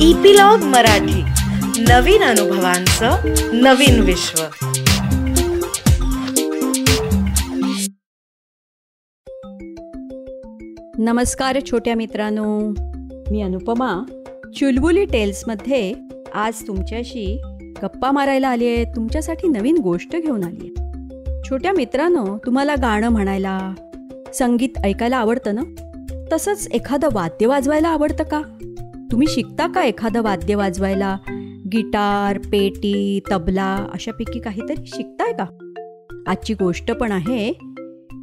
Epilogue 0.00 0.58
Marathi. 0.58 1.22
नवीन 1.82 2.22
अनुभवांचं 2.22 3.16
नवीन 3.52 4.00
विश्व. 4.00 4.42
नमस्कार 10.98 11.58
छोट्या 11.70 11.94
मित्रांनो. 11.94 12.60
मी 13.30 13.42
अनुपमा. 13.42 14.22
चुलबुली 14.58 15.04
टेल्समध्ये 15.04 15.94
आज 16.34 16.66
तुमच्याशी 16.66 17.42
गप्पा 17.82 18.10
मारायला 18.10 18.48
आली 18.48 18.66
आहे. 18.66 18.84
तुमच्यासाठी 18.84 19.48
नवीन 19.48 19.76
गोष्ट 19.76 20.16
घेऊन 20.16 20.44
आली 20.44 20.58
आहे. 20.62 20.86
छोट्या 21.50 21.72
मित्रांनो 21.72 22.38
तुम्हाला 22.46 22.74
गाणं 22.74 23.08
म्हणायला 23.08 23.74
संगीत 24.34 24.78
ऐकायला 24.84 25.16
आवडतं 25.16 25.54
ना? 25.54 25.62
तसंच 26.32 26.68
एखादं 26.72 27.08
वाद्य 27.12 27.46
वाजवायला 27.46 27.88
आवडतं 27.88 28.24
का? 28.24 28.40
तुम्ही 29.12 29.26
शिकता 29.26 29.66
का 29.66 29.82
एखादं 29.82 30.22
वाद्य 30.22 30.54
वाजवायला? 30.54 31.16
गिटार 31.72 32.38
पेटी 32.38 33.20
तबला 33.32 33.88
अशापैकी 33.92 34.40
काहीतरी 34.40 34.86
शिकताय 34.86 35.32
का? 35.32 35.72
आजची 36.26 36.54
गोष्ट 36.54 36.92
पण 36.92 37.12
आहे 37.12 37.48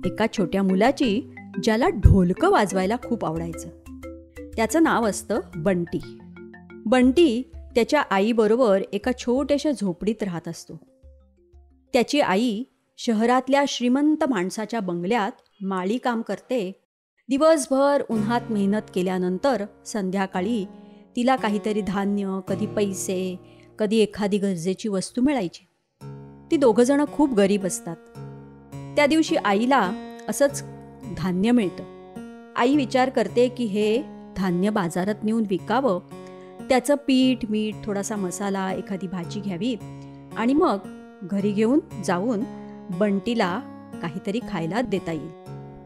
एका 0.05 0.26
छोट्या 0.38 0.64
मुलाची 0.64 1.32
ज्याला 1.64 1.90
ढोलकं 1.90 2.50
वाजवायला 2.50 2.96
खूप 3.04 3.26
आवडायचं. 3.26 3.70
त्याचं 4.55 4.84
नाव 4.84 5.05
असतं 5.05 5.40
बंटी. 5.55 6.18
बंटी 6.86 7.52
त्याच्या 7.76 8.02
आईबरोबर 8.02 8.82
एका 8.94 9.12
छोट्याशा 9.20 9.72
झोपडीत 9.72 10.24
राहत 10.24 10.48
असतो. 10.48 10.80
त्याची 11.94 12.22
आई 12.22 12.63
शहरातल्या 12.98 13.63
श्रीमंत 13.68 14.24
माणसाच्या 14.30 14.80
बंगल्यात 14.80 15.32
माळी 15.62 15.98
काम 15.98 16.22
करते 16.22 16.83
दिवसभर 17.30 18.04
उन्हात 18.09 18.41
मेहनत 18.50 18.82
केल्यानंतर 18.95 19.66
संध्याकाळी 19.86 20.66
तिला 21.16 21.35
काहीतरी 21.35 21.82
धान्य 21.82 22.40
कधी 22.48 22.66
पैसे 22.66 23.40
कधी 23.79 23.98
एखादी 23.98 24.38
गरजेची 24.38 24.90
वस्तू 24.90 25.21
मिळायची. 25.21 25.68
ती 26.51 26.57
दोघंजणं 26.57 27.05
खूप 27.13 27.34
गरीब 27.34 27.66
असतात. 27.66 27.96
त्या 28.96 29.05
दिवशी 29.05 29.35
आईला 29.35 29.91
असंच 30.29 30.63
धान्य 31.18 31.51
मिळतं. 31.51 31.84
आई 32.55 32.76
विचार 32.76 33.10
करते 33.10 33.48
की 33.48 33.66
हे 33.66 34.04
धान्य 34.38 34.70
बाजारात 34.70 35.24
नेऊन 35.24 35.44
विकावं. 35.49 35.99
त्याचं 36.70 36.96
पीठ 36.96 37.46
मीठ 37.49 37.76
थोडासा 37.84 38.16
मसाला 38.16 38.74
एखादी 38.74 39.07
भाजी 39.07 39.40
घ्यावी 39.40 39.76
आणि 40.38 40.54
मग 40.54 40.77
घरी 41.24 41.51
घेऊन 41.51 41.79
जाऊन 42.05 42.44
बंटीला 42.99 43.60
काहीतरी 44.01 44.40
खायला 44.49 44.82
देता 44.82 45.12
येईल. 45.12 45.43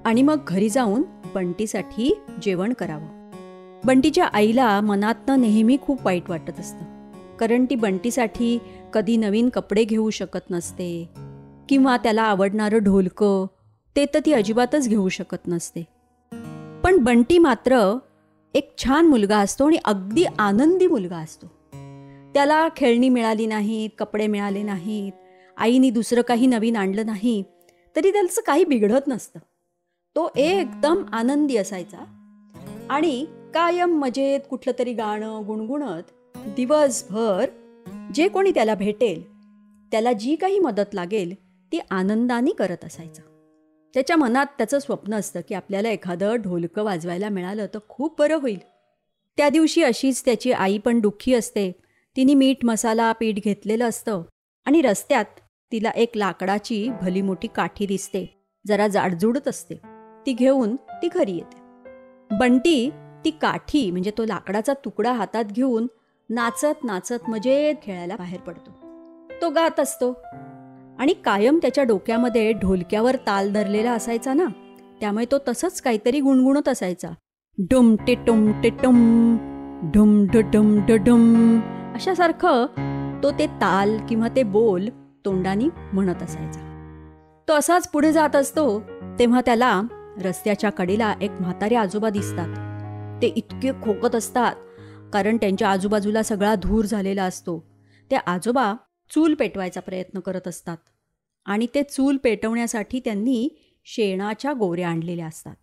आणि 0.07 0.21
मग 0.21 0.37
घरी 0.47 0.69
जाऊन 0.69 1.03
बंटीसाठी 1.35 2.17
जेवण 2.41 2.73
करावं. 2.73 3.31
बंटीच्या 3.85 4.25
आईला 4.25 4.81
मनातनं 4.81 5.41
नेहमी 5.41 5.77
खूप 5.81 6.05
वाईट 6.05 6.29
वाटत 6.29 6.59
असतं. 6.59 6.83
कारण 7.37 7.65
ती 7.65 7.75
बंटीसाठी 7.75 8.59
कधी 8.93 9.17
नवीन 9.17 9.49
कपडे 9.49 9.83
घेऊ 9.83 10.09
शकत 10.09 10.51
नसते 10.51 11.09
किंवा 11.69 11.97
त्याला 11.97 12.21
आवडणारं 12.21 12.77
ढोलकं 12.77 13.45
ते 13.95 14.05
तर 14.13 14.19
ती 14.25 14.33
अजिबातच 14.33 14.89
घेऊ 14.89 15.09
शकत 15.09 15.47
नसते. 15.47 15.81
पण 16.83 16.97
बंटी 16.97 17.37
मात्र 17.37 17.97
एक 18.53 18.73
छान 18.77 19.05
मुलगा 19.05 19.37
असतो 19.37 19.65
आणि 19.65 19.77
अगदी 19.85 20.25
आनंदी 20.39 20.87
मुलगा 20.87 21.17
असतो. 21.17 21.47
त्याला 22.33 22.67
खेळणी 22.77 23.09
मिळाली 23.09 23.45
नाहीत 23.45 23.89
कपडे 23.99 24.27
मिळाले 24.27 24.63
नाहीत 24.63 25.11
आईनी 25.57 25.89
दुसरं 25.89 26.21
काही 26.21 26.47
नवीन 26.47 26.75
आणलं 26.75 27.05
नाही 27.05 27.43
तरी 27.95 28.11
त्याचं 28.11 28.41
काही 28.45 28.65
बिघडत 28.65 29.07
नसतं. 29.07 29.39
तो 30.17 30.29
एकदम 30.35 31.03
आनंदी 31.13 31.57
असायचा. 31.57 31.97
आणि 32.89 33.25
कायम 33.53 33.91
मजेत 33.91 34.39
कुठलं 34.49 34.79
तरी 34.79 34.93
गाणं 34.93 35.41
गुणगुणत 35.47 36.37
दिवसभर 36.37 37.49
जे 38.13 38.27
कोणी 38.27 38.51
त्याला 38.51 38.75
भेटेल 38.75 39.31
त्याला 39.91 40.13
जी 40.13 40.35
काही 40.35 40.59
मदत 40.59 40.95
लागेल 40.95 41.35
ती 41.71 41.79
आनंदाने 41.91 42.51
करत 42.51 42.85
असायचं. 42.85 43.21
त्याच्या 43.93 44.15
मनात 44.15 44.45
त्याचं 44.45 44.79
स्वप्न 44.79 45.13
असतं 45.13 45.39
की 45.49 45.55
आपल्याला 45.55 45.89
एखादं 45.89 46.35
ढोलकं 46.35 46.83
वाजवायला 46.83 47.29
मिळालं 47.29 47.65
तर 47.65 47.79
खूप 47.89 48.19
बरं 48.19 48.35
होईल. 48.35 48.59
त्या 49.37 49.49
दिवशी 49.49 49.83
अशीच 49.83 50.25
त्याची 50.25 50.51
आई 50.51 50.77
पण 50.77 50.99
दुःखी 50.99 51.33
असते. 51.33 51.71
तिने 52.15 52.33
मीठ 52.33 52.65
मसाला 52.65 53.11
पीठ 53.11 53.35
घेतलेलं 53.35 53.89
असतं 53.89 54.21
आणि 54.65 54.81
रस्त्यात 54.81 55.25
तिला 55.71 55.89
एक 55.89 56.11
लाकडाची 56.15 56.89
भली 57.01 57.21
मोठी 57.21 57.47
काठी 57.55 57.85
दिसते. 57.85 58.33
जरा 58.67 58.87
जाडजुडत 58.87 59.47
असते. 59.47 59.96
ती 60.27 60.33
घेऊन 60.33 60.75
ती 60.75 61.07
घरी 61.07 61.31
येते. 61.31 61.57
बंटी 62.37 62.89
ती 63.25 63.29
काठी 63.31 63.91
म्हणजे 63.91 64.11
तो 64.17 64.25
लाकडाचा 64.25 64.73
तुकडा 64.73 65.11
हातात 65.11 65.45
घेऊन 65.45 65.87
नाचत 66.29 66.83
नाचत 66.83 67.29
मजेत 67.29 67.75
खेळायला 67.83 68.15
बाहेर 68.15 68.39
पडतो. 68.39 68.71
तो 69.41 69.49
गात 69.49 69.79
असतो. 69.79 70.11
आणि 70.99 71.13
कायम 71.13 71.57
त्याच्या 71.57 71.83
डोक्यामध्ये 71.83 72.51
ढोलक्यावर 72.51 73.15
ताल 73.15 73.53
धरलेला 73.53 73.91
असायचा 73.91 74.33
ना 74.33 74.45
त्यामुळे 75.01 75.25
तो 75.31 75.37
तसंच 75.47 75.81
काहीतरी 75.81 76.19
गुणगुणत 76.19 76.69
असायचा. 76.69 77.09
डुम 77.57 77.95
टे 77.95 78.15
टुम 78.15 78.61
टे 78.61 78.69
टुम 78.69 79.37
ढुम 79.93 80.25
डुम 80.87 81.59
अशासारखं 81.95 82.65
तो 83.23 83.31
ते 83.31 83.47
ताल 83.47 83.97
किंवा 84.09 84.27
ते 84.35 84.43
बोल 84.43 84.87
तोंडानी 85.25 85.69
म्हणत 85.93 86.23
असायचा. 86.23 86.59
तो 87.47 87.53
असाच 87.53 87.87
पुढे 87.87 88.11
जात 88.11 88.35
असतो 88.35 88.79
तेव्हा 89.19 89.41
त्याला 89.41 89.81
रस्त्याच्या 90.21 90.69
कडेला 90.69 91.13
एक 91.21 91.31
म्हातारे 91.31 91.75
आजोबा 91.75 92.09
दिसतात. 92.09 93.21
ते 93.21 93.27
इतके 93.27 93.71
खोकत 93.71 94.15
असतात 94.15 94.55
कारण 95.13 95.37
त्यांच्या 95.37 95.69
आजूबाजूला 95.69 96.23
सगळा 96.23 96.55
धूर 96.55 96.85
झालेला 96.85 97.23
असतो. 97.23 97.59
ते 98.11 98.15
आजोबा 98.15 98.73
चूल 99.09 99.33
पेटवायचा 99.33 99.79
प्रयत्न 99.79 100.19
करत 100.19 100.47
असतात 100.47 100.77
आणि 101.45 101.67
ते 101.75 101.83
चूल 101.83 102.17
पेटवण्यासाठी 102.17 102.99
त्यांनी 102.99 103.49
शेणाच्या 103.85 104.53
गोऱ्या 104.53 104.89
आणलेल्या 104.89 105.27
असतात. 105.27 105.55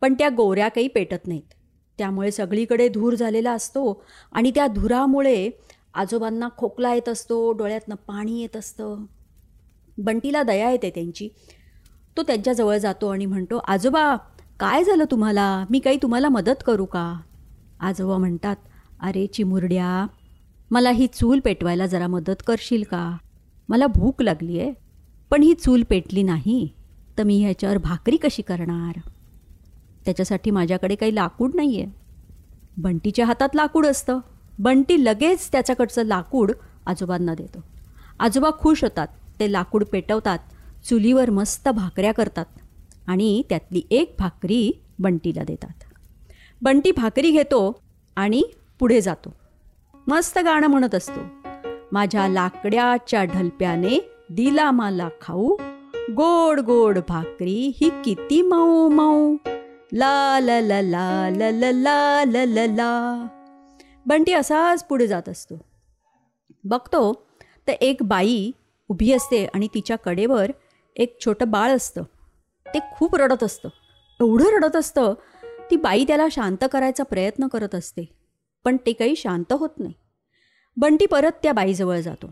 पण 0.00 0.14
त्या 0.14 0.28
गोऱ्या 0.28 0.68
काही 0.68 0.88
पेटत 0.88 1.26
नाहीत. 1.26 1.54
त्यामुळे 1.98 2.30
सगळीकडे 2.30 2.88
धूर 2.88 3.14
झालेला 3.14 3.52
असतो 3.52 4.02
आणि 4.32 4.50
त्या 4.54 4.66
धुरामुळे 4.66 5.50
आजोबांना 5.94 6.48
खोकला 6.58 6.94
येत 6.94 7.08
असतो 7.08 7.52
डोळ्यातनं 7.52 7.94
पाणी 7.94 8.40
येत 8.40 8.56
असतं. 8.56 9.04
बंटीला 9.98 10.42
दया 10.42 10.70
येते 10.70 10.90
त्यांची. 10.90 11.28
तो 12.16 12.22
त्यांच्याजवळ 12.22 12.76
जातो 12.76 13.08
आणि 13.08 13.26
म्हणतो 13.26 13.58
आजोबा 13.68 14.14
काय 14.60 14.84
झालं 14.84 15.04
तुम्हाला? 15.10 15.64
मी 15.70 15.78
काही 15.78 15.98
तुम्हाला 16.02 16.28
मदत 16.28 16.62
करू 16.66 16.84
का? 16.84 17.12
आजोबा 17.80 18.16
म्हणतात 18.16 18.56
अरे 19.00 19.26
चिमुरड्या 19.26 20.06
मला 20.70 20.90
ही 20.90 21.06
चूल 21.06 21.40
पेटवायला 21.40 21.86
जरा 21.86 22.06
मदत 22.06 22.42
करशील 22.46 22.82
का? 22.90 23.16
मला 23.68 23.86
भूक 23.86 24.22
लागली 24.22 24.58
आहे 24.60 24.72
पण 25.30 25.42
ही 25.42 25.54
चूल 25.54 25.82
पेटली 25.82 26.22
नाही 26.22 26.68
तर 27.18 27.22
मी 27.22 27.40
ह्याच्यावर 27.42 27.78
भाकरी 27.78 28.16
कशी 28.16 28.42
करणार? 28.42 28.98
त्याच्यासाठी 30.04 30.50
माझ्याकडे 30.50 30.94
काही 30.94 31.14
लाकूड 31.14 31.54
नाही 31.54 31.80
आहे 31.80 31.90
बंटीच्या 32.76 33.26
हातात 33.26 33.54
लाकूड 33.54 33.86
असतं. 33.86 34.18
बंटी 34.58 35.04
लगेच 35.04 35.48
त्याच्याकडचं 35.52 36.04
लाकूड 36.04 36.50
आजोबांना 36.86 37.34
देतो. 37.34 37.60
आजोबा 38.20 38.50
खुश 38.60 38.82
होतात 38.84 39.08
ते 39.40 39.50
लाकूड 39.52 39.84
पेटवतात 39.84 40.38
चुलीवर 40.88 41.30
मस्त 41.30 41.68
भाकऱ्या 41.68 42.12
करतात 42.12 42.44
आणि 43.06 43.42
त्यातली 43.48 43.82
एक 43.90 44.14
भाकरी 44.18 44.84
बंटीला 44.98 45.44
देतात. 45.44 45.84
बंटी 46.62 46.90
भाकरी 46.90 47.30
घेतो 47.30 47.80
आणि 48.16 48.42
पुढे 48.78 49.00
जातो. 49.00 49.34
मस्त 50.06 50.38
गाणं 50.38 50.66
म्हणत 50.66 50.94
असतो 50.94 51.20
माझ्या 51.92 52.28
लाकड्याच्या 52.28 53.24
ढलप्याने 53.24 53.98
दिला 54.30 54.70
मला 54.70 55.08
खाऊ. 55.20 55.56
गोड 56.10 56.60
गोड 56.60 56.98
भाकरी 57.08 57.72
ही 57.80 57.90
किती 58.04 58.42
मऊ 58.42 58.88
मऊ. 58.88 59.36
ला 59.92 60.38
ला 60.42 60.60
ला 60.60 60.80
ला 60.80 61.30
ला 61.30 61.50
ला 61.50 61.70
ला 61.70 62.24
ला 62.24 62.44
ला 62.44 62.66
ला. 62.66 63.26
बंटी 64.06 64.32
असाच 64.32 64.84
पुढे 64.84 65.06
जात 65.06 65.28
असतो. 65.28 65.54
बघतो 66.64 67.26
तर 67.68 67.72
एक 67.72 67.96
बाई 68.02 68.50
उभी 68.88 69.12
असते 69.12 69.44
आणि 69.44 69.68
तिच्या 69.74 69.96
कडेवर 69.96 70.50
एक 70.96 71.16
छोटं 71.24 71.50
बाळ 71.50 71.70
असतं. 71.70 72.02
ते 72.66 72.78
खूप 72.92 73.14
रडत 73.16 73.42
असतं. 73.44 73.68
एवढं 74.20 74.50
रडत 74.54 74.76
असतं 74.76 75.14
ती 75.70 75.76
बाई 75.76 76.04
त्याला 76.04 76.26
शांत 76.32 76.64
करायचा 76.72 77.02
प्रयत्न 77.04 77.46
करत 77.48 77.74
असते 77.74 78.04
पण 78.64 78.76
ते 78.86 78.92
काही 78.92 79.16
शांत 79.16 79.52
होत 79.52 79.78
नाही. 79.78 79.92
बंटी 80.76 81.06
परत 81.06 81.32
त्या 81.42 81.52
बाईजवळ 81.52 82.00
जातो. 82.00 82.30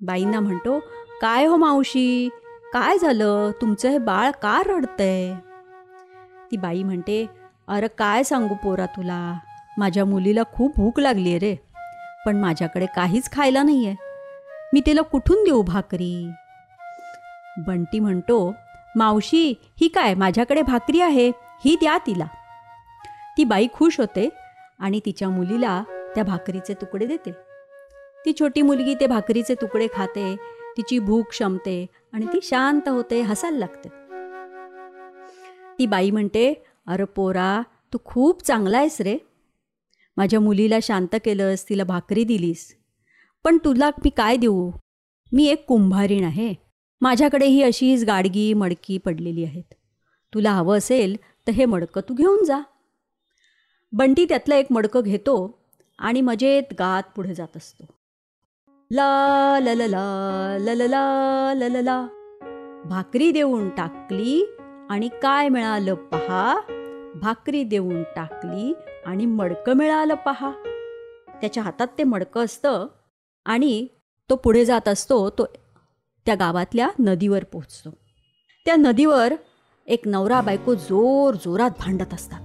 बाईंना 0.00 0.40
म्हणतो 0.40 0.78
काय 1.20 1.44
हो 1.46 1.56
मावशी? 1.56 2.28
काय 2.72 2.98
झालं? 2.98 3.50
तुमचं 3.60 3.88
हे 3.90 3.98
बाळ 3.98 4.30
का 4.42 4.60
रडतंय? 4.66 5.32
ती 6.50 6.56
बाई 6.56 6.82
म्हणते 6.82 7.24
अरे 7.68 7.88
काय 7.98 8.22
सांगू 8.22 8.54
पोरा 8.54 8.86
तुला? 8.86 9.20
माझ्या 9.78 10.04
मुलीला 10.04 10.42
खूप 10.52 10.76
भूक 10.76 11.00
लागली 11.00 11.28
आहे 11.30 11.38
रे 11.38 11.54
पण 12.26 12.40
माझ्याकडे 12.40 12.86
काहीच 12.96 13.30
खायला 13.32 13.62
नाही 13.62 13.86
आहे 13.86 13.96
मी 14.72 14.80
तिला 14.86 15.02
कुठून 15.02 15.44
देऊ 15.44 15.62
भाकरी? 15.62 16.28
बंटी 17.58 17.98
म्हणतो 17.98 18.54
मावशी 18.96 19.54
ही 19.80 19.88
काय 19.88 20.14
माझ्याकडे 20.14 20.62
भाकरी 20.62 21.00
आहे? 21.00 21.28
ही 21.64 21.76
द्या 21.80 21.98
तिला. 22.06 22.26
ती 23.38 23.44
बाई 23.44 23.66
खुश 23.72 24.00
होते 24.00 24.28
आणि 24.78 25.00
तिच्या 25.06 25.28
मुलीला 25.28 25.82
त्या 26.14 26.24
भाकरीचे 26.24 26.74
तुकडे 26.74 27.06
देते. 27.06 27.32
ती 28.26 28.32
छोटी 28.40 28.62
मुलगी 28.62 28.94
ते 28.94 29.06
भाकरीचे 29.06 29.54
तुकडे 29.54 29.88
खाते 29.94 30.36
तिची 30.76 30.98
भूक 30.98 31.26
शमते 31.32 31.86
आणि 32.12 32.26
ती 32.26 32.38
शांत 32.42 32.88
होते 32.88 33.20
हसायला 33.20 33.58
लागते. 33.58 33.88
ती 35.78 35.86
बाई 35.86 36.10
म्हणते 36.10 36.64
अरे 36.86 37.04
पोरा 37.04 37.62
तू 37.92 37.98
खूप 38.04 38.42
चांगला 38.42 38.78
आहेस 38.78 39.00
रे. 39.00 39.18
माझ्या 40.16 40.40
मुलीला 40.40 40.76
शांत 40.82 41.16
केलंस 41.24 41.68
तिला 41.68 41.84
भाकरी 41.84 42.24
दिलीस. 42.24 42.76
पण 43.44 43.58
तुला 43.64 43.90
मी 44.04 44.10
काय 44.10 44.36
देऊ? 44.36 44.70
मी 45.32 45.46
एक 45.46 45.66
कुंभारीण 45.66 46.24
आहे. 46.24 46.65
माझ्याकडे 47.00 47.46
ही 47.46 47.62
अशीच 47.62 48.04
गाडगी 48.04 48.54
मडकी 48.54 48.98
पडलेली 48.98 49.44
आहेत. 49.44 49.74
तुला 50.34 50.50
हवं 50.50 50.78
असेल 50.78 51.16
तर 51.46 51.52
हे 51.52 51.64
मडकं 51.64 52.00
तू 52.00 52.14
घेऊन 52.14 52.44
जा. 52.44 52.60
बंटी 53.92 54.24
त्यातलं 54.24 54.54
एक 54.54 54.66
मडकं 54.70 55.00
घेतो 55.00 55.58
आणि 55.98 56.20
मजेत 56.20 56.62
गात 56.78 57.02
पुढे 57.16 57.34
जात 57.34 57.56
असतो. 57.56 57.84
ला 58.90 59.58
ल 59.62 59.68
ललला 59.68 60.56
ला 60.60 60.74
ल 60.74 60.82
ला 60.82 61.68
ल 61.68 61.76
ला. 61.76 62.06
भाकरी 62.84 63.30
देऊन 63.30 63.68
टाकली 63.68 64.46
आणि 64.90 65.08
काय 65.22 65.48
मिळालं 65.48 65.94
पहा? 65.94 66.60
भाकरी 67.20 67.64
देऊन 67.64 68.02
टाकली 68.02 68.74
आणि 69.06 69.26
मडकं 69.26 69.72
मिळालं 69.72 70.14
पहा. 70.14 70.52
त्याच्या 71.40 71.62
हातात 71.62 71.86
ते 71.98 72.04
मडकं 72.04 72.44
असतं 72.44 72.86
आणि 73.44 73.86
तो 74.30 74.36
पुढे 74.36 74.64
जात 74.64 74.88
असतो 74.88 75.30
तो 75.30 75.46
त्या 76.26 76.34
गावातल्या 76.34 76.88
नदीवर 76.98 77.44
पोचतो 77.44 77.90
त्या 78.64 78.76
नदीवर 78.76 79.34
एक 79.86 80.08
नवरा 80.08 80.40
बायको 80.40 80.74
जोर 80.74 81.34
जोरात 81.34 81.70
भांडत 81.78 82.14
असतात. 82.14 82.40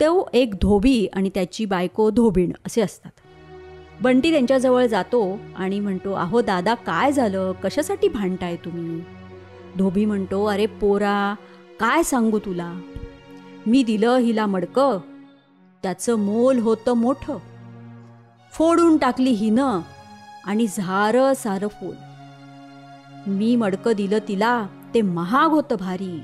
तो 0.00 0.28
एक 0.32 0.54
धोबी 0.54 1.06
आणि 1.06 1.30
त्याची 1.34 1.64
बायको 1.64 2.10
धोबीण 2.10 2.52
असे 2.66 2.80
असतात. 2.80 3.10
बंटी 4.02 4.30
त्यांच्याजवळ 4.30 4.86
जातो 4.86 5.38
आणि 5.56 5.80
म्हणतो 5.80 6.12
अहो 6.12 6.40
दादा 6.42 6.74
काय 6.74 7.12
झालं? 7.12 7.52
कशासाठी 7.52 8.08
भांडताय 8.08 8.56
तुम्ही? 8.56 9.04
धोबी 9.78 10.04
म्हणतो 10.04 10.44
अरे 10.44 10.66
पोरा 10.66 11.34
काय 11.80 12.02
सांगू 12.02 12.38
तुला? 12.38 12.80
मी 13.66 13.82
दिलं 13.82 14.16
हिला 14.16 14.46
मडकं. 14.46 14.98
त्याचं 15.82 16.14
मोल 16.14 16.58
होतं 16.58 16.92
मोठं. 16.92 17.38
फोडून 18.52 18.96
टाकली 18.96 19.30
हिनं 19.30 19.80
आणि 20.44 20.66
झारं 20.76 21.32
सारं 21.34 21.68
फोल. 21.68 21.94
मी 23.28 23.56
मडकं 23.56 23.92
दिलं 23.92 24.18
तिला 24.28 24.66
ते 24.94 25.02
महाग 25.02 25.50
होतं 25.50 25.76
भारी. 25.80 26.20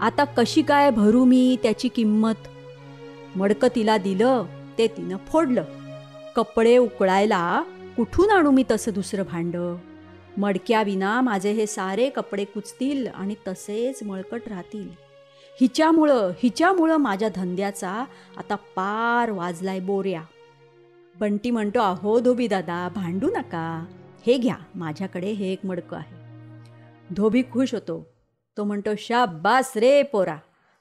आता 0.00 0.24
कशी 0.24 0.62
काय 0.62 0.90
भरू 0.90 1.24
मी 1.24 1.56
त्याची 1.62 1.88
किंमत? 1.88 2.48
मडकं 3.36 3.68
तिला 3.74 3.98
दिलं 3.98 4.44
ते 4.78 4.86
तिनं 4.86 5.16
फोडलं. 5.28 5.64
कपडे 6.36 6.76
उकळायला 6.76 7.62
कुठून 7.96 8.30
आणू 8.30 8.50
मी 8.50 8.64
तसं 8.70 8.90
दुसरं 8.94 9.22
भांडं? 9.22 9.76
मडक्याविना 10.36 11.20
माझे 11.20 11.52
हे 11.52 11.66
सारे 11.66 12.10
कपडे 12.10 12.44
कुचतील 12.44 13.06
आणि 13.06 13.34
तसेच 13.48 14.02
मळकट 14.02 14.40
राहतील. 14.48 14.88
हिच्यामुळं 15.60 16.30
हिच्यामुळं 16.42 16.96
माझ्या 16.96 17.28
धंद्याचा 17.36 18.04
आता 18.36 18.54
पार 18.54 19.30
वाजलाय 19.30 19.80
बोऱ्या. 19.80 20.22
बंटी 21.20 21.50
म्हणतो 21.50 21.80
अहो 21.80 22.20
धोबी 22.20 22.46
दादा 22.46 22.88
भांडू 22.94 23.28
नका. 23.28 23.84
हे 24.28 24.38
घ्या 24.38 24.56
माझ्याकडे 24.74 25.30
हे 25.32 25.52
एक 25.52 25.66
मडकं 25.66 25.96
आहे. 25.96 26.16
धोबी 27.14 27.42
खुश 27.42 27.74
होतो. 27.74 28.06
तो 28.56 28.64
म्हणतो 28.64 28.90
शाबास 28.98 29.76
रे 29.76 30.02
पोरा 30.02 30.36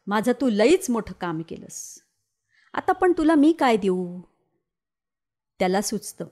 माझं 0.07 0.31
तू 0.31 0.49
लईच 0.49 0.89
मोठं 0.89 1.13
काम 1.21 1.41
केलंस. 1.41 2.01
आता 2.73 2.91
पण 2.91 3.13
तुला 3.17 3.35
मी 3.35 3.51
काय 3.51 3.77
देऊ? 3.77 4.21
त्याला 5.59 5.81
सुचतं. 5.81 6.25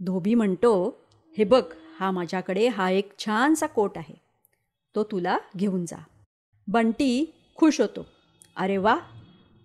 धोबी 0.00 0.34
म्हणतो 0.34 1.00
हे 1.38 1.44
बघ 1.44 1.64
हा 2.00 2.10
माझ्याकडे 2.10 2.68
हा 2.68 2.90
एक 2.90 3.18
छानसा 3.18 3.66
कोट 3.66 3.98
आहे. 3.98 4.14
तो 4.94 5.04
तुला 5.04 5.38
घेऊन 5.56 5.84
जा. 5.84 6.04
बंटी 6.66 7.34
खुश 7.56 7.80
होतो. 7.80 8.06
अरे 8.56 8.76
वा 8.76 8.96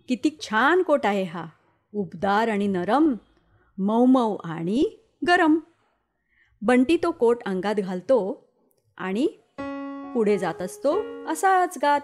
किती 0.07 0.37
छान 0.41 0.81
कोट 0.81 1.05
आहे 1.05 1.23
हा. 1.23 1.45
उबदार 1.93 2.47
आणि 2.47 2.67
नरम 2.67 3.13
मऊ 3.77 4.05
मऊ 4.05 4.37
आणि 4.43 4.97
गरम. 5.27 5.59
बंटी 6.61 6.97
तो 7.03 7.11
कोट 7.11 7.43
अंगात 7.45 7.75
घालतो 7.75 8.47
आणि 8.97 9.27
पुढे 10.13 10.37
जात 10.37 10.61
असतो 10.61 10.95
असाच 11.31 11.77
गात. 11.81 12.01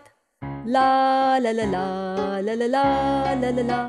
ला 0.68 1.38
ल 1.42 1.46
ला 1.46 2.40
ल 2.42 2.50
ला 2.50 2.84
ल 3.42 3.88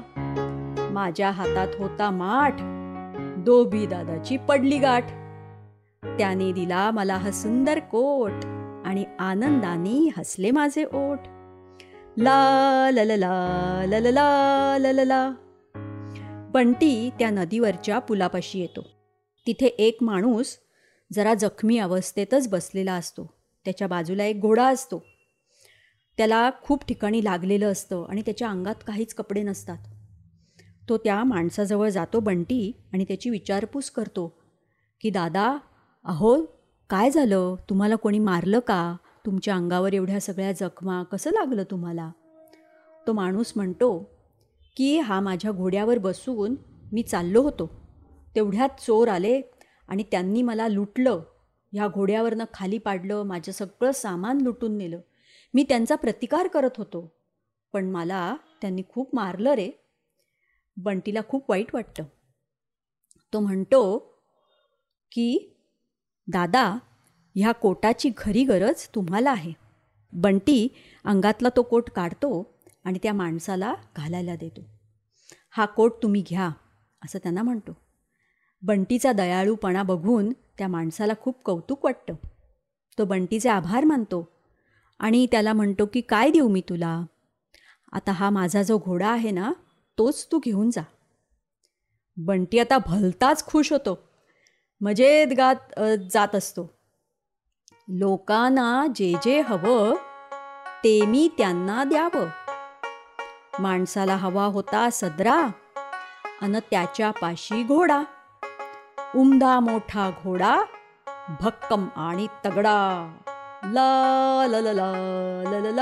माझ्या 0.92 1.30
हातात 1.30 1.68
होता 1.78 2.10
माठ 2.10 2.54
दोबी 3.44 3.86
दादाची 3.86 4.36
पडली 4.36 4.78
गाठ. 4.78 5.04
त्याने 6.18 6.52
दिला 6.52 6.90
मला 6.90 7.16
हा 7.16 7.30
सुंदर 7.30 7.78
कोट 7.78 8.44
आणि 8.86 9.04
आनंदाने 9.18 10.08
हसले 10.16 10.50
माझे 10.50 10.84
ओठ. 10.84 11.18
ला 12.16 12.90
ल 12.92 12.98
ला 12.98 13.32
ल 13.86 13.94
ला 13.94 14.78
ल 14.78 14.86
ला. 14.86 15.32
बंटी 16.52 17.10
त्या 17.18 17.30
नदीवरच्या 17.30 17.98
पुलापाशी 17.98 18.60
येतो. 18.60 18.95
तिथे 19.46 19.66
एक 19.66 19.98
माणूस 20.00 20.56
जरा 21.12 21.34
जखमी 21.34 21.78
अवस्थेतच 21.78 22.48
बसलेला 22.48 22.94
असतो. 22.94 23.34
त्याच्या 23.64 23.88
बाजूला 23.88 24.24
एक 24.24 24.40
घोडा 24.40 24.68
असतो. 24.68 25.04
त्याला 26.16 26.50
खूप 26.62 26.84
ठिकाणी 26.84 27.24
लागलेलं 27.24 27.72
असतं 27.72 28.04
आणि 28.08 28.20
त्याच्या 28.20 28.50
अंगात 28.50 28.74
काहीच 28.86 29.14
कपडे 29.14 29.42
नसतात. 29.42 29.78
तो 30.88 30.98
त्या 30.98 31.24
माणसाजवळ 31.24 31.88
जातो 31.88 32.20
बंटी 32.20 32.72
आणि 32.92 33.04
त्याची 33.04 33.30
विचारपूस 33.30 33.90
करतो 33.90 34.42
की 35.00 35.10
दादा 35.10 35.56
अहो 36.04 36.42
काय 36.90 37.10
झालं? 37.10 37.54
तुम्हाला 37.70 37.94
कोणी 37.94 38.18
मारलं 38.18 38.58
का? 38.58 38.96
तुमच्या 39.26 39.54
अंगावर 39.54 39.92
एवढ्या 39.92 40.20
सगळ्या 40.20 40.52
जखमा 40.52 41.02
कसं 41.02 41.30
लागलं 41.30 41.62
तुम्हाला? 41.62 42.10
तो 43.06 43.12
माणूस 43.12 43.52
म्हणतो 43.56 44.10
की 44.76 44.98
हा 44.98 45.20
माझ्या 45.20 45.50
घोड्यावर 45.50 45.98
बसून 45.98 46.54
मी 46.92 47.02
चाललो 47.02 47.42
होतो. 47.42 47.85
तेवढ्यात 48.36 48.80
चोर 48.80 49.08
आले 49.08 49.40
आणि 49.88 50.02
त्यांनी 50.02 50.42
मला 50.42 50.68
लुटलं. 50.68 51.22
ह्या 51.72 51.88
घोड्यावरनं 51.88 52.44
खाली 52.54 52.78
पाडलं 52.78 53.22
माझं 53.22 53.52
सगळं 53.52 53.92
सामान 53.92 54.40
लुटून 54.40 54.76
नेलं. 54.78 55.00
मी 55.54 55.62
त्यांचा 55.62 55.94
प्रतिकार 55.94 56.46
करत 56.46 56.76
होतो 56.76 57.16
पण 57.72 57.90
मला 57.90 58.36
त्यांनी 58.60 58.82
खूप 58.88 59.14
मारलं 59.14 59.50
रे. 59.50 59.70
बंटीला 60.76 61.20
खूप 61.28 61.50
वाईट 61.50 61.74
वाटतं. 61.74 62.04
तो 63.32 63.40
म्हणतो 63.40 63.98
की 65.12 65.54
दादा 66.28 66.78
ह्या 67.34 67.52
कोटाची 67.52 68.10
खरी 68.16 68.44
गरज 68.44 68.88
तुम्हाला 68.94 69.30
आहे. 69.30 69.52
बंटी 70.12 70.68
अंगातला 71.04 71.48
तो 71.56 71.62
कोट 71.62 71.90
काढतो 71.90 72.60
आणि 72.84 72.98
त्या 73.02 73.12
माणसाला 73.12 73.74
घालायला 73.96 74.36
देतो. 74.36 74.60
हा 75.50 75.66
कोट 75.66 76.02
तुम्ही 76.02 76.22
घ्या 76.28 76.50
असं 77.04 77.18
त्यांना 77.18 77.42
म्हणतो. 77.42 77.85
बंटीचा 78.62 79.12
दयाळूपणा 79.12 79.82
बघून 79.82 80.32
त्या 80.58 80.68
माणसाला 80.68 81.12
खूप 81.20 81.42
कौतुक 81.44 81.84
वाटतं. 81.84 82.14
तो 82.98 83.04
बंटीचे 83.04 83.48
आभार 83.48 83.84
मानतो 83.84 84.28
आणि 85.00 85.26
त्याला 85.32 85.52
म्हणतो 85.52 85.86
की 85.86 86.00
काय 86.00 86.30
देऊ 86.30 86.48
मी 86.48 86.60
तुला? 86.60 87.00
आता 87.92 88.12
हा 88.12 88.30
माझा 88.30 88.62
जो 88.62 88.78
घोडा 88.78 89.08
आहे 89.08 89.30
ना 89.30 89.52
तोच 89.98 90.26
तू 90.32 90.38
घेऊन 90.38 90.70
जा. 90.70 90.82
बंटी 92.16 92.58
आता 92.58 92.78
भलताच 92.86 93.44
खुश 93.46 93.72
होतो. 93.72 93.98
मजेत 94.80 95.34
गात 95.36 95.80
जात 96.10 96.34
असतो. 96.34 96.70
लोकांना 97.88 98.86
जे 98.94 99.12
जे 99.24 99.40
हवं 99.40 99.94
ते 100.84 101.00
मी 101.06 101.28
त्यांना 101.38 101.84
द्यावं. 101.84 102.28
माणसाला 103.60 104.16
हवा 104.16 104.44
होता 104.44 104.88
सदरा 104.92 105.40
अन 106.42 106.58
त्याच्यापाशी 106.70 107.62
घोडा. 107.62 108.02
उमदा 109.16 109.60
मोठा 109.60 110.10
घोडा 110.10 110.64
भक्कम 111.40 111.88
आणि 111.96 112.26
तगडा. 112.44 113.16
ला 113.64 114.46
ल 114.50 114.54
ल 114.54 114.66
ला 114.66 114.92
ल 115.44 115.54
ल 115.64 115.74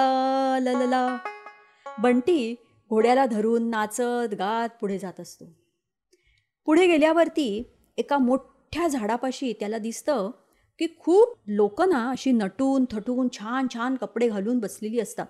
ला 0.59 0.87
ला 0.87 1.19
बंटी 2.03 2.55
घोड्याला 2.89 3.27
धरून 3.27 3.71
नाचत 3.71 4.35
गात 4.35 4.69
पुढे 4.81 4.99
जात 4.99 5.21
असतो. 5.21 5.45
पुढे 6.67 6.87
गेल्यावरती 6.87 7.73
एका 7.97 8.19
मोठ्या 8.19 8.89
झाडापाशी 8.89 9.53
त्याला 9.53 9.79
दिसतं 9.79 10.31
की 10.79 10.87
खूप 10.99 11.39
लोक 11.47 11.83
ना 11.83 12.11
अशी 12.11 12.33
नटून 12.33 12.85
थटून 12.91 13.29
छान 13.33 13.67
छान 13.75 13.97
कपडे 13.97 14.29
घालून 14.29 14.59
बसलेली 14.59 15.01
असतात. 15.01 15.27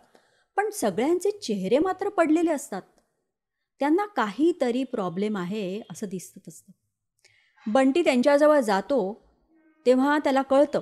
पण 0.56 0.70
सगळ्यांचे 0.70 1.30
चेहरे 1.30 1.78
मात्र 1.78 2.08
पडलेले 2.08 2.50
असतात. 2.50 2.82
त्यांना 3.80 4.06
काहीतरी 4.06 4.84
प्रॉब्लेम 4.84 5.36
आहे 5.36 5.80
असं 5.90 6.06
दिसत 6.06 6.48
असतं. 6.48 6.72
बंटी 7.66 8.04
त्यांच्याजवळ 8.04 8.60
जातो 8.60 9.22
तेव्हा 9.86 10.18
त्याला 10.18 10.42
कळतं 10.42 10.80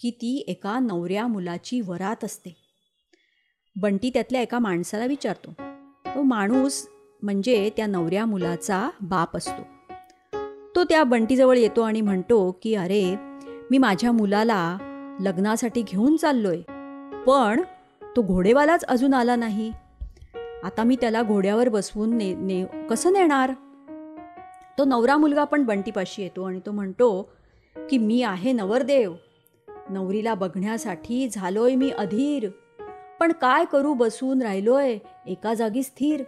की 0.00 0.10
ती 0.10 0.44
एका 0.48 0.78
नवऱ्या 0.78 1.26
मुलाची 1.26 1.80
वरात 1.80 2.24
असते. 2.24 2.56
बंटी 3.80 4.10
त्यातल्या 4.10 4.40
एका 4.40 4.58
माणसाला 4.58 5.06
विचारतो. 5.06 5.52
तो 6.06 6.22
माणूस 6.22 6.88
म्हणजे 7.22 7.70
त्या 7.76 7.86
नवऱ्या 7.86 8.26
मुलाचा 8.26 8.90
बाप 9.00 9.36
असतो. 9.36 9.62
तो 10.76 10.84
त्या 10.84 11.04
बंटीजवळ 11.04 11.56
येतो 11.56 11.80
आणि 11.80 12.00
म्हणतो 12.00 12.60
की 12.62 12.74
अरे 12.74 13.16
मी 13.70 13.78
माझ्या 13.78 14.12
मुलाला 14.12 14.78
लग्नासाठी 15.20 15.82
घेऊन 15.82 16.16
चाललोय 16.16 16.60
पण 17.26 17.62
तो 18.16 18.22
घोडेवालाच 18.22 18.84
अजून 18.84 19.14
आला 19.14 19.36
नाही. 19.36 19.72
आता 20.64 20.82
मी 20.82 20.96
त्याला 21.00 21.22
घोड्यावर 21.22 21.68
बसवून 21.68 22.16
ने 22.16 22.34
ने 22.34 22.86
कसं 22.90 23.12
नेणार? 23.12 23.52
तो 24.78 24.84
नवरा 24.84 25.16
मुलगा 25.16 25.44
पण 25.44 25.62
बंटीपाशी 25.62 26.22
येतो 26.22 26.42
आणि 26.42 26.60
तो 26.66 26.70
म्हणतो 26.70 27.32
की 27.90 27.98
मी 27.98 28.22
आहे 28.22 28.52
नवरदेव. 28.52 29.14
नवरीला 29.90 30.34
बघण्यासाठी 30.34 31.28
झालोय 31.28 31.74
मी 31.74 31.90
अधीर. 31.90 32.48
पण 33.20 33.32
काय 33.32 33.64
करू 33.64 33.94
बसून 33.94 34.42
राहिलोय? 34.42 34.98
एका 35.26 35.54
जागी 35.54 35.82
स्थिर. 35.82 36.24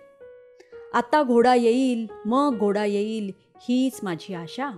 आता 0.94 1.22
घोडा 1.22 1.54
येईल 1.54 2.06
मग 2.24 2.56
घोडा 2.58 2.84
येईल 2.84 3.32
हीच 3.56 4.00
माझी 4.02 4.34
आशा. 4.34 4.68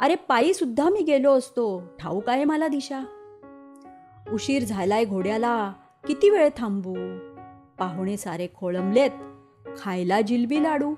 अरे 0.00 0.14
पायी 0.14 0.54
सुद्धा 0.54 0.88
मी 0.88 1.02
गेलो 1.02 1.32
असतो. 1.32 1.82
ठाऊक 1.98 2.30
आहे 2.30 2.44
मला 2.44 2.68
दिशा. 2.68 3.00
उशीर 4.32 4.62
झालाय 4.62 5.04
घोड्याला. 5.04 5.72
किती 6.06 6.30
वेळ 6.30 6.48
थांबू? 6.56 6.94
पाहुणे 7.78 8.16
सारे 8.16 8.48
खोळंबलेत. 8.56 9.10
खायला 9.78 10.20
जिलबी 10.20 10.62
लाडू. 10.62 10.94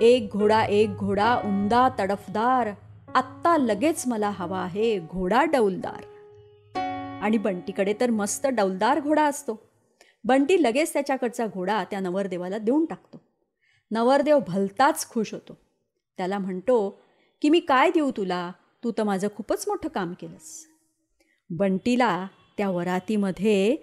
एक 0.00 0.28
घोडा 0.32 0.64
एक 0.64 0.96
घोडा 0.96 1.40
उमदा 1.44 1.88
तडफदार. 1.98 2.70
आत्ता 3.14 3.56
लगेच 3.56 4.06
मला 4.06 4.30
हवा 4.30 4.58
आहे 4.58 4.98
घोडा 4.98 5.44
डौलदार. 5.44 6.02
आणि 7.22 7.38
बंटीकडे 7.38 7.94
तर 8.00 8.10
मस्त 8.10 8.46
डौलदार 8.46 9.00
घोडा 9.00 9.24
असतो. 9.24 9.68
बंटी 10.24 10.62
लगेच 10.62 10.92
त्याच्याकडचा 10.92 11.46
घोडा 11.46 11.84
त्या 11.84 12.00
नवरदेवाला 12.00 12.58
देऊन 12.58 12.84
टाकतो. 12.84 13.20
नवरदेव 13.90 14.38
भलताच 14.48 15.08
खुश 15.08 15.32
होतो. 15.32 15.58
त्याला 16.16 16.38
म्हणतो 16.38 17.02
की 17.42 17.48
मी 17.48 17.60
काय 17.60 17.90
देऊ 17.90 18.10
तुला? 18.10 18.52
तू 18.84 18.92
तर 18.98 19.02
माझं 19.02 19.28
खूपच 19.36 19.64
मोठं 19.68 19.88
काम 19.88 20.12
केलंस. 20.12 20.66
बंटीला 21.50 22.26
त्या 22.58 22.70
वरातीमध्ये 22.70 23.76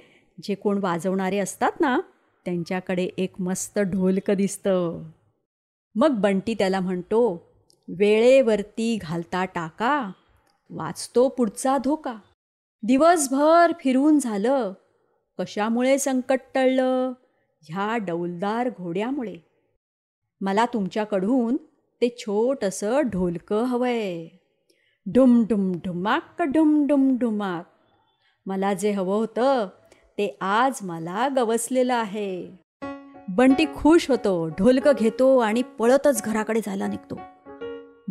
जे 0.44 0.56
कोण 0.56 0.78
वाजवणारे 0.78 1.38
असतात 1.38 1.72
ना 1.80 2.00
त्यांच्याकडे 2.46 3.10
एक 3.18 3.42
मस्त 3.42 3.80
ढोलकं 3.80 4.34
दिसतं. 4.34 5.04
मग 5.96 6.10
बंटी 6.10 6.54
त्याला 6.54 6.80
म्हणतो 6.80 7.50
वेळेवरती 7.88 8.98
घालता 9.02 9.46
टाका 9.46 10.12
वाचतो 10.70 11.28
पुढचा 11.28 11.78
धोका. 11.78 12.16
दिवसभर 12.84 13.72
फिरून 13.80 14.20
झालं 14.20 14.74
कशामुळे 15.40 16.00
संकट 16.00 16.40
टळलं? 16.56 17.12
ह्या 17.62 17.98
डौलदार 17.98 18.70
घोड्यामुळे. 18.70 19.36
मला 20.42 20.66
तुमच्याकडून 20.66 21.56
ते 22.02 22.16
छोटंसं 22.18 23.02
ढोलकं 23.02 23.64
हवंय. 23.64 24.28
ढुम 25.14 25.44
ढुम 25.50 25.72
ढुमाक 25.72 26.42
ढुम 26.42 26.88
ढुम 26.88 27.18
ढुमाक 27.18 27.66
मला 28.46 28.74
जे 28.74 28.92
हवं 28.92 29.16
होतं 29.16 29.68
ते 30.18 30.38
आज 30.42 30.80
मला 30.82 31.28
गवसलेलं 31.36 31.94
आहे. 31.94 32.63
बंटी 33.36 33.66
खुश 33.76 34.10
होतो 34.10 34.48
ढोलकं 34.48 34.92
घेतो 35.00 35.38
आणि 35.38 35.62
पळतच 35.62 36.24
घराकडे 36.24 36.60
जायला 36.60 36.88
निघतो. 36.88 37.20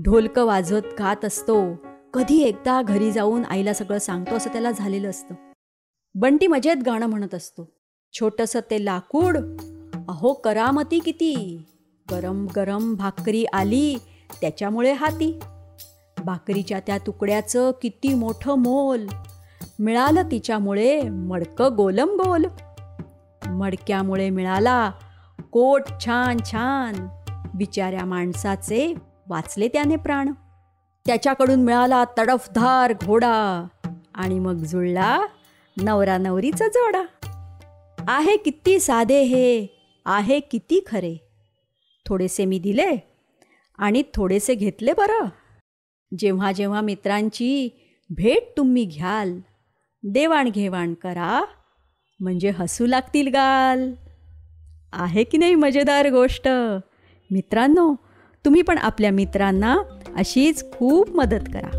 ढोलकं 0.05 0.45
वाजवत 0.45 0.83
गात 0.99 1.25
असतो. 1.25 1.75
कधी 2.15 2.43
एकदा 2.43 2.83
घरी 2.83 3.13
जाऊन 3.13 3.45
आईला 3.45 3.73
सगळं 3.73 3.99
सांगतो 3.99 4.35
असं 4.35 4.53
त्याला 4.53 4.71
झालेलं 4.71 5.11
असतं. 5.11 5.35
बंटी 6.15 6.47
मजेत 6.47 6.77
गाणं 6.87 7.07
म्हणत 7.07 7.35
असतो. 7.35 7.69
छोटंसं 8.13 8.61
ते 8.71 8.85
लाकूड. 8.85 9.39
अहो 10.09 10.33
करामती 10.33 10.99
किती? 10.99 11.63
गरम 12.11 12.47
गरम 12.57 12.95
भाकरी 12.95 13.45
आली 13.45 13.97
त्याच्यामुळे 14.41 14.93
हाती. 14.93 15.41
भाकरीच्या 16.25 16.81
त्या 16.81 16.99
तुकड्याचं 16.99 17.71
किती 17.83 18.15
मोठं 18.15 18.55
मोल. 18.55 19.07
मिळालं 19.79 20.23
तिच्यामुळे 20.31 21.03
मडकं 21.03 21.77
गोलम 21.77 22.09
गोल 22.09 22.45
मडक्यामुळे 23.47 24.31
मिळाला 24.31 24.91
कोट 25.41 25.83
छान 26.05 26.37
छान. 26.45 27.09
बिचाऱ्या 27.55 28.05
माणसाचे 28.05 28.95
वाचले 29.29 29.69
त्याने 29.69 29.97
प्राण. 29.97 30.33
त्याच्याकडून 31.07 31.63
मिळाला 31.63 32.05
तडफधार 32.19 32.93
घोडा 32.93 33.67
आणि 34.15 34.39
मग 34.39 34.57
जुळला 34.57 35.27
नवरा 35.83 36.19
नवरीचा 36.19 36.69
जोडा. 36.69 37.03
आहे 38.09 38.37
किती 38.37 38.81
साधे 38.81 39.23
हे 39.23 39.67
आहे 40.07 40.41
किती 40.41 40.85
खरे. 40.87 41.17
थोडेसे 42.07 42.45
मी 42.45 42.59
दिले 42.59 42.97
आणि 43.79 44.03
थोडेसे 44.15 44.55
घेतले 44.55 44.93
बरं. 44.93 45.25
जेव्हा 46.19 46.53
जेव्हा 46.53 46.81
मित्रांची 46.81 47.69
भेट 48.11 48.57
तुम्ही 48.57 48.85
घ्याल 48.85 49.41
देवाणघेवाण 50.03 50.95
करा 50.95 51.45
म्हणजे 52.21 52.51
हसू 52.51 52.87
लागतील 52.87 53.29
गाल. 53.29 53.93
आहे 54.93 55.25
की 55.25 55.39
नाही 55.39 55.55
मजेदार 55.55 56.11
गोष्ट? 56.11 56.49
मित्रांनो 57.31 57.95
तुम्ही 58.45 58.63
पण 58.63 58.79
आपल्या 58.79 59.11
मित्रांना 59.11 59.77
अशीच 60.17 60.65
खूप 60.73 61.17
मदत 61.17 61.45
करा. 61.55 61.79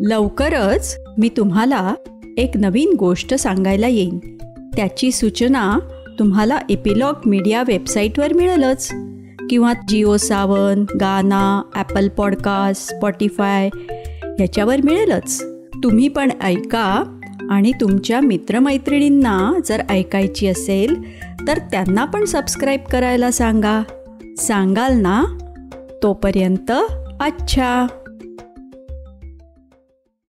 लवकरच 0.00 0.98
मी 1.18 1.28
तुम्हाला 1.28 1.94
एक 2.36 2.50
नवीन 2.56 2.94
गोष्ट 2.98 3.34
सांगायला 3.34 3.88
येईन. 3.88 4.18
त्याची 4.76 5.12
सूचना 5.12 5.78
तुम्हाला 6.18 6.58
एपिलॉग 6.70 7.14
मीडिया 7.26 7.62
वेबसाईटवर 7.66 8.32
मिळेलच. 8.32 8.92
किंवा 9.50 9.72
जिओ 9.88 10.16
सावन 10.16 10.84
गाना 11.00 11.62
ॲपल 11.74 12.08
पॉडकास्ट 12.08 12.94
स्पॉटीफाय 12.94 13.70
ह्याच्यावर 14.22 14.76
मिळेलच. 14.84 15.42
तुम्ही 15.82 16.08
पण 16.08 16.30
ऐका 16.42 17.18
आणि 17.50 17.72
तुमच्या 17.80 18.20
मित्रमैत्रिणींना 18.20 19.52
जर 19.66 19.82
ऐकायची 19.90 20.46
असेल 20.46 20.96
तर 21.48 21.58
त्यांना 21.58 22.04
पण 22.04 22.24
सबस्क्राईब 22.24 22.80
करायला 22.92 23.30
सांगा. 23.30 23.82
सांगाल 24.38 25.00
ना? 25.00 25.24
तोपर्यंत 26.02 26.72
अच्छा! 27.20 27.86